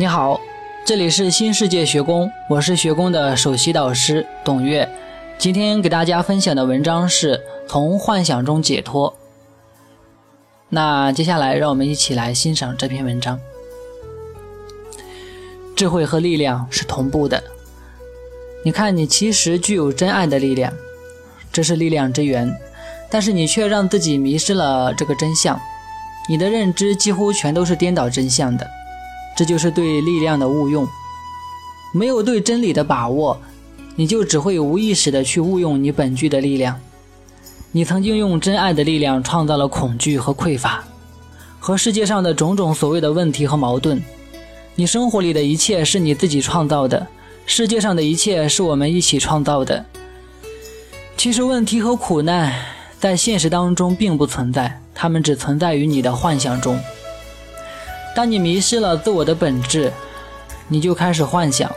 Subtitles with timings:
[0.00, 0.40] 你好，
[0.86, 4.88] 这里是新世界学宫，我是学宫的首席导师董月。
[5.36, 9.14] 今天给大家分享的文章是从幻想中解脱。
[10.70, 13.38] 那接下来让我们一起来欣赏这篇文章。
[15.76, 17.44] 智慧和力量是同步的。
[18.64, 20.72] 你看，你其实具有真爱的力量，
[21.52, 22.50] 这是力量之源，
[23.10, 25.60] 但是你却让自己迷失了这个真相。
[26.26, 28.66] 你的认知几乎全都是颠倒真相的，
[29.36, 30.86] 这就是对力量的误用。
[31.92, 33.40] 没有对真理的把握，
[33.96, 36.78] 你就只会无意识的去误用你本具的力量。
[37.72, 40.84] 你曾经用真爱的力量创造了恐惧和匮乏，
[41.58, 44.02] 和世界上的种种所谓的问题和矛盾。
[44.74, 47.06] 你生活里的一切是你自己创造的，
[47.46, 49.84] 世界上的一切是我们一起创造的。
[51.16, 52.54] 其实问题和苦难
[52.98, 56.78] 在现实当中并不存在，它们只存在于你的幻想中。
[58.14, 59.92] 当你迷失了自我的本质，
[60.68, 61.70] 你就开始幻想，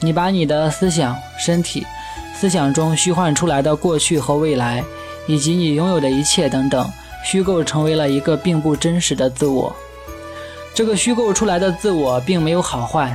[0.00, 1.86] 你把你的思想、身体、
[2.34, 4.84] 思想中虚幻出来的过去和未来。
[5.26, 6.90] 以及你拥有的一切等等，
[7.22, 9.72] 虚构成为了一个并不真实的自我。
[10.74, 13.14] 这个虚构出来的自我并没有好坏，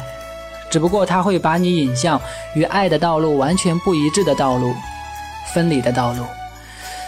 [0.69, 2.21] 只不过它会把你引向
[2.53, 4.73] 与爱的道路完全不一致的道路，
[5.53, 6.23] 分离的道路。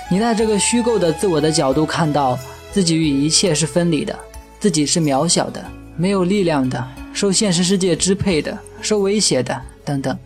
[0.10, 2.38] 你在这个虚构的自我的角度看到
[2.74, 4.18] 自己与一切是分离的，
[4.60, 5.64] 自己是渺小的、
[5.96, 10.18] 没有力量的、受现实世界支配的、受威胁的等等。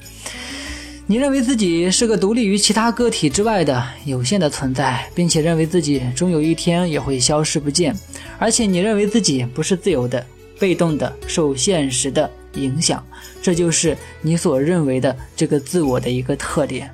[1.08, 7.94] 你认为自己是个独立于其他个体之外的有限的存在，并且认为自己终有一天也会消失不见，
[8.40, 10.26] 而且你认为自己不是自由的、
[10.58, 13.06] 被动的、受现实的影响，
[13.42, 16.90] 这就是你所认为的这个自我的一个特点。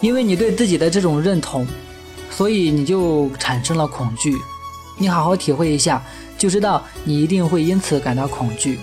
[0.00, 1.64] 因为你对自己的这种认同，
[2.30, 4.36] 所以你就产生了恐惧。
[4.98, 6.02] 你好好体会一下，
[6.38, 8.78] 就知道你一定会因此感到恐惧。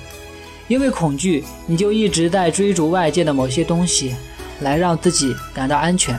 [0.67, 4.15] 因为恐惧，你就一直在追逐外界的某些东西，
[4.61, 6.17] 来让自己感到安全。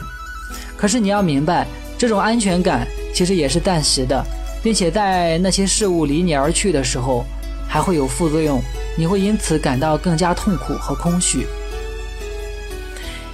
[0.76, 1.66] 可是你要明白，
[1.96, 4.22] 这种安全感其实也是暂时的，
[4.62, 7.24] 并且在那些事物离你而去的时候，
[7.68, 8.60] 还会有副作用。
[8.94, 11.46] 你会因此感到更加痛苦和空虚。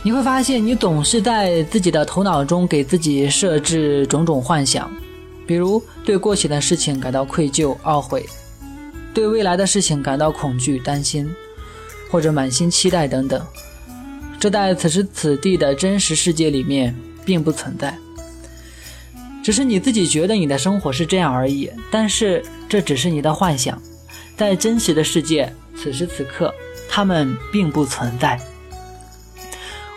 [0.04, 4.88] 你会发现，你总是在自己的头脑中给自己设置种种幻想，
[5.48, 8.26] 比如对过去的事情感到愧疚、懊悔。
[9.14, 11.28] 对未来的事情感到恐惧、担心，
[12.10, 13.44] 或者满心期待等等，
[14.38, 16.94] 这在此时此地的真实世界里面
[17.24, 17.96] 并不存在，
[19.42, 21.68] 只是你自己觉得你的生活是这样而已。
[21.90, 23.80] 但是这只是你的幻想，
[24.36, 26.54] 在真实的世界，此时此刻，
[26.88, 28.38] 它们并不存在。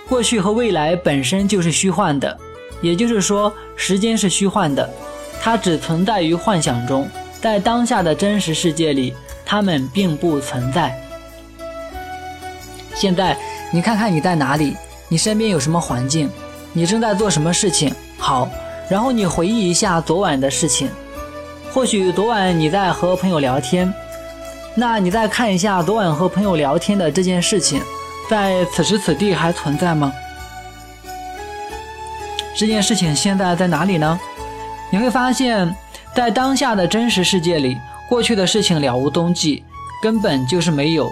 [0.08, 2.36] 过去和未来本身就是虚幻的，
[2.82, 4.90] 也就是说，时间是虚幻的，
[5.42, 7.10] 它只存在于幻想中。
[7.42, 10.96] 在当下的真实世界里，他们并不存在。
[12.94, 13.36] 现在，
[13.72, 14.78] 你看看你在哪里？
[15.10, 16.30] 你身边有什么环境？
[16.72, 17.92] 你正在做什么事情？
[18.20, 18.48] 好，
[18.88, 20.88] 然后你回忆一下昨晚的事情。
[21.74, 23.92] 或许昨晚你在和朋友聊天，
[24.76, 27.82] 那你再看一下昨晚和朋友聊天的这件事情，
[28.30, 30.14] 在此时此地还存在吗？
[32.56, 34.20] 这件事情现在在哪里呢？
[34.92, 35.76] 你会发现。
[36.14, 37.78] 在当下的真实世界里，
[38.10, 39.64] 过去的事情了无踪迹，
[40.04, 41.10] 根本就是没有。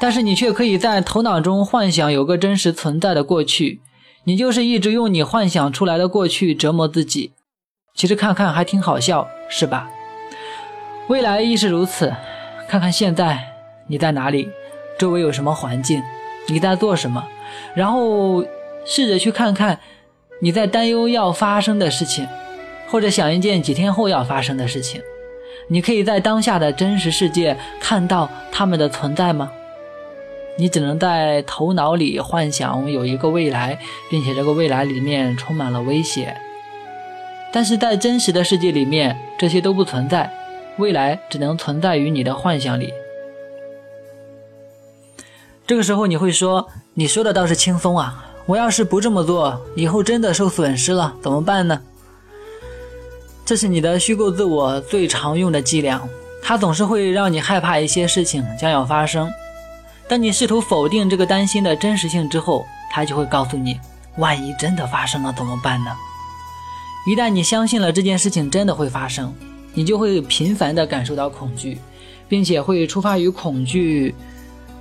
[0.00, 3.80] 但是你却可以在头脑中幻想有个真实存在的过去，
[4.22, 7.32] 你就是一直用你幻想出来的过去折磨自己。
[7.96, 9.90] 其实看看还挺好笑，是吧？
[11.08, 12.14] 未来亦是如此。
[12.68, 13.42] 看看现在
[13.88, 14.48] 你在哪里，
[14.96, 16.00] 周围有什么环境，
[16.46, 17.26] 你在做什么，
[17.74, 18.44] 然后
[18.84, 19.80] 试着去看看
[20.40, 22.24] 你在担忧要发生的事情。
[22.90, 25.00] 或者想一件几天后要发生的事情，
[25.68, 29.50] 你可以在当下的真实世界看到他们的存在吗？
[30.56, 33.78] 你只能在头脑里幻想有一个未来，
[34.10, 36.36] 并且这个未来里面充满了威胁。
[37.52, 40.30] 但是在真实的世界里面，这些都不存在，
[40.78, 42.92] 未来只能存在于你的幻想里。
[45.66, 51.80] 这个时候你会说：“你说的倒是轻松啊，我要是不这么做，以后真的受损失了怎么办呢？”
[53.48, 56.06] 这是你的虚构自我最常用的伎俩，
[56.42, 59.26] 它总是会让你害怕一些事情将要发生。
[60.06, 63.80] 当你试图否定这个担心的真实性之后，它就会告诉你：
[64.18, 65.90] 万一真的发生了怎么办呢？
[67.06, 69.34] 一旦你相信了这件事情真的会发生，
[69.72, 71.78] 你就会频繁地感受到恐惧，
[72.28, 74.14] 并且会出发于恐惧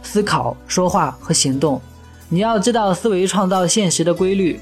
[0.04, 1.82] 思考、说话和行动。
[2.28, 4.60] 你要知道思维创造现实的规律。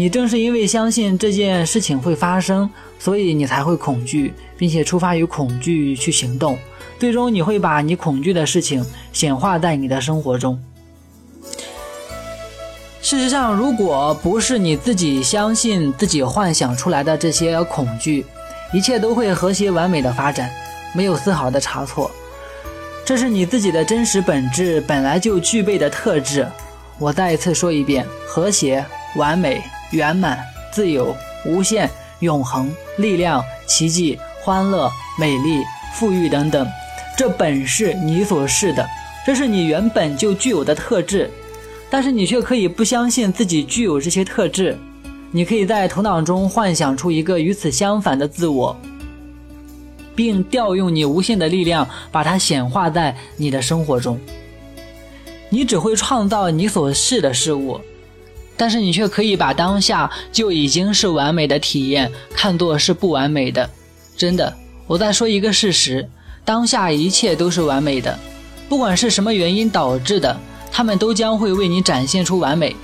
[0.00, 6.56] 你正是因为相信这件事情会发生，所以你才会恐惧，并且出发于恐惧去行动。
[6.98, 8.82] 最终你会把你恐惧的事情
[9.12, 10.58] 显化在你的生活中。
[13.02, 18.24] 事实上，如果不是你自己相信自己幻想出来的这些恐惧，
[18.72, 20.50] 一切都会和谐完美的发展，
[20.94, 22.10] 没有丝毫的差错。
[23.04, 26.48] 这是你自己的真实本质本来就具备的特质。
[26.98, 28.82] 我再一次说一遍：和谐、
[29.16, 30.38] 完美、圆满、
[30.72, 31.90] 自由、无限、
[32.20, 35.62] 永恒、力量、奇迹、欢乐、美丽、
[35.94, 36.66] 富裕等等，
[37.16, 38.86] 这本是你所是的，
[39.26, 41.30] 这是你原本就具有的特质。
[41.90, 44.78] 但是你却可以不相信自己具有这些特质，
[45.32, 48.80] 你可以在头脑中幻想出一个与此相反的自我，
[50.14, 54.20] 并调用你无限的力量把它显化在你的生活中。
[55.48, 57.80] 你只会创造你所是的事物，
[58.60, 63.70] 但是你却可以把当下就已经是完美的体验看作是不完美的。
[64.18, 64.54] 真的，
[64.86, 66.06] 我在说一个事实：
[66.44, 68.18] 当下一切都是完美的，
[68.68, 70.38] 不管是什么原因导致的。
[70.70, 72.76] 他们都将会为你展现出完美，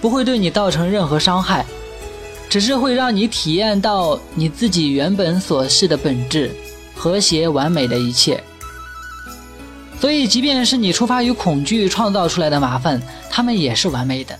[0.00, 1.66] 不会对你造成任何伤害，
[2.48, 6.50] 只是会让你体验到你自己原本所示的本质，
[6.96, 8.42] 和谐完美的一切。
[10.00, 14.36] 所以，即便是你出发于恐惧创造出来的麻烦，他们也是完美的，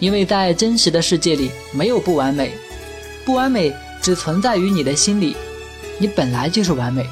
[0.00, 2.52] 因为在真实的世界里没有不完美，
[3.24, 5.36] 不完美只存在于你的心里，
[5.98, 7.06] 你本来就是完美，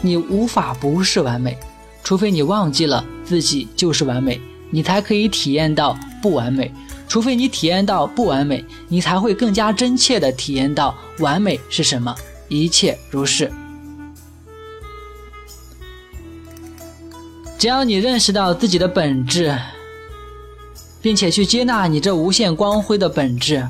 [0.00, 1.58] 你无法不是完美。
[2.02, 4.40] 除非你忘记了自己就是完美，
[4.70, 6.70] 你才可以体验到不完美；
[7.06, 12.14] 除非你体验到不完美，你才会更加真切地体验到完美是什么。
[12.48, 13.52] 一切如是。
[17.58, 19.56] 只要你认识到自己的本质，
[21.02, 23.66] 并且去接纳你这无限光辉的本质，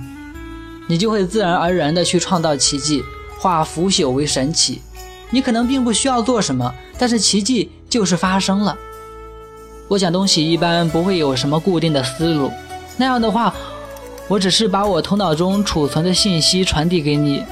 [0.89, 3.03] 你就会自然而然地去创造奇迹，
[3.39, 4.81] 化腐朽为神奇。
[5.31, 7.71] 你可能并不需要做什么，但是奇迹。
[7.91, 8.79] 就是发生了。
[9.89, 12.53] 我讲东西一般不会有什么固定的思路，
[12.97, 13.53] 那样的话，
[14.29, 17.43] 我只是把我头脑中储存的信息传递给你。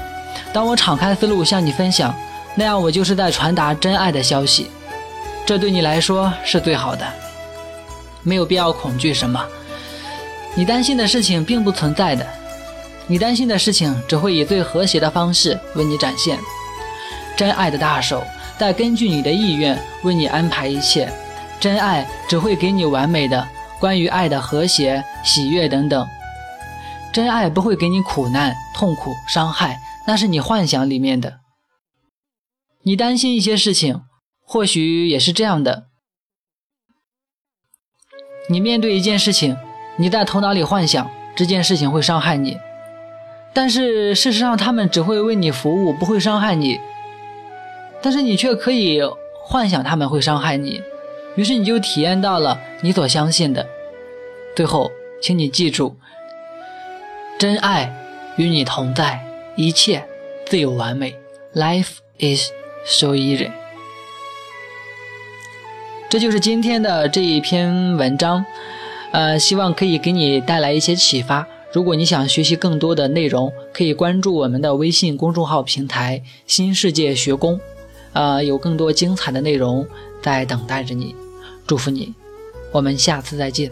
[0.53, 2.15] 当我敞开思路向你分享，
[2.55, 4.67] 那样我就是在传达真爱的消息。
[5.45, 7.05] 这对你来说是最好的，
[8.23, 9.45] 没有必要恐惧什么。
[10.55, 12.27] 你担心的事情并不存在的，
[13.07, 16.37] 你担心的事情只会以最和谐的方式为你展现。
[17.37, 18.23] 真爱的大手。
[18.57, 21.09] 在根据你的意愿为你安排一切，
[21.61, 23.47] 真爱只会给你完美的
[23.79, 26.05] 关于爱的和谐、喜悦等等。
[27.13, 31.39] 真爱不会给你苦难、痛苦、伤害，那是你幻想里面的。
[32.83, 34.01] 你担心一些事情，
[34.41, 35.85] 或许也是这样的。
[38.49, 39.55] 你面对一件事情，
[39.99, 42.57] 你在头脑里幻想这件事情会伤害你，
[43.51, 46.79] 但是事实上，他们只会为你服务，不会伤害你。
[48.01, 49.01] 但是你却可以
[49.43, 50.81] 幻想他们会伤害你，
[51.35, 53.67] 于是你就体验到了你所相信的。
[54.55, 54.89] 最后，
[55.21, 55.97] 请你记住，
[57.37, 57.93] 真爱
[58.37, 59.21] 与你同在，
[59.57, 60.05] 一切
[60.45, 61.13] 自有完美。
[61.53, 62.51] Life is
[62.85, 63.51] so easy。
[66.09, 68.45] 这就是今天的这一篇文章，
[69.11, 71.47] 呃，希望可以给你带来一些启发。
[71.73, 77.59] 如果你想学习更多的内容，可以关注我们的微信公众号平台“新世界学宫”。
[78.13, 79.85] 呃，有更多精彩的内容
[80.21, 81.15] 在等待着你，
[81.67, 82.13] 祝福你，
[82.71, 83.71] 我们下次再见。